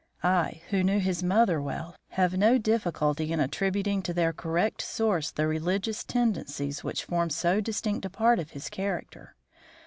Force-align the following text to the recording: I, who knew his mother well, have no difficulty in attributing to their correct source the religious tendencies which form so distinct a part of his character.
I, 0.23 0.63
who 0.71 0.83
knew 0.83 0.97
his 0.97 1.21
mother 1.21 1.61
well, 1.61 1.95
have 2.09 2.35
no 2.35 2.57
difficulty 2.57 3.31
in 3.31 3.39
attributing 3.39 4.01
to 4.01 4.15
their 4.15 4.33
correct 4.33 4.81
source 4.81 5.29
the 5.29 5.45
religious 5.45 6.03
tendencies 6.03 6.83
which 6.83 7.05
form 7.05 7.29
so 7.29 7.61
distinct 7.61 8.05
a 8.05 8.09
part 8.09 8.39
of 8.39 8.49
his 8.49 8.67
character. 8.67 9.35